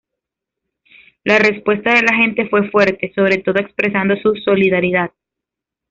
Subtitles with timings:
[1.23, 5.11] La respuesta de la gente fue fuerte, sobre todo expresando su solidaridad.